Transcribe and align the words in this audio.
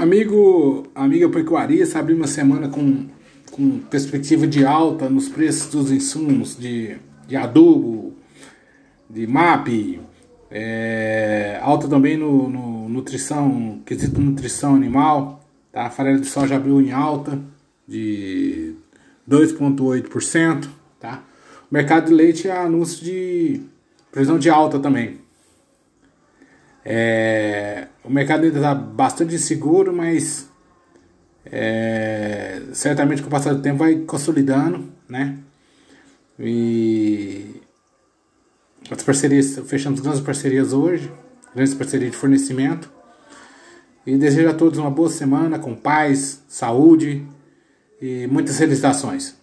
Amigo, 0.00 0.86
amiga 0.94 1.28
pecuarista, 1.28 1.98
abri 1.98 2.14
uma 2.14 2.26
semana 2.26 2.70
com, 2.70 3.06
com 3.50 3.80
perspectiva 3.80 4.46
de 4.46 4.64
alta 4.64 5.10
nos 5.10 5.28
preços 5.28 5.70
dos 5.70 5.92
insumos 5.92 6.56
de, 6.56 6.96
de 7.26 7.36
adubo, 7.36 8.14
de 9.10 9.26
MAP, 9.26 10.00
é, 10.50 11.58
alta 11.60 11.86
também 11.86 12.16
no, 12.16 12.48
no 12.48 12.88
nutrição, 12.88 13.82
quesito 13.84 14.18
nutrição 14.22 14.74
animal, 14.74 15.44
tá? 15.70 15.82
A 15.82 15.90
farela 15.90 16.18
de 16.18 16.26
soja 16.26 16.56
abriu 16.56 16.80
em 16.80 16.92
alta 16.92 17.38
de 17.86 18.74
2,8%, 19.28 20.66
tá? 20.98 21.22
O 21.70 21.74
mercado 21.74 22.06
de 22.06 22.14
leite 22.14 22.48
é 22.48 22.56
anúncio 22.56 23.04
de 23.04 23.60
previsão 24.10 24.38
de 24.38 24.48
alta 24.48 24.78
também. 24.78 25.20
É, 26.82 27.79
o 28.10 28.12
mercado 28.12 28.44
ainda 28.44 28.56
está 28.56 28.74
bastante 28.74 29.36
inseguro, 29.36 29.94
mas 29.94 30.50
é, 31.46 32.60
certamente 32.72 33.22
com 33.22 33.28
o 33.28 33.30
passar 33.30 33.54
do 33.54 33.62
tempo 33.62 33.78
vai 33.78 34.00
consolidando, 34.00 34.90
né? 35.08 35.38
E 36.36 37.54
as 38.90 39.04
parcerias, 39.04 39.56
fechamos 39.64 40.00
grandes 40.00 40.20
parcerias 40.20 40.72
hoje, 40.72 41.08
grandes 41.54 41.72
parcerias 41.72 42.10
de 42.10 42.16
fornecimento. 42.16 42.90
E 44.04 44.16
desejo 44.16 44.48
a 44.48 44.54
todos 44.54 44.80
uma 44.80 44.90
boa 44.90 45.08
semana, 45.08 45.60
com 45.60 45.76
paz, 45.76 46.42
saúde 46.48 47.24
e 48.02 48.26
muitas 48.26 48.58
realizações. 48.58 49.39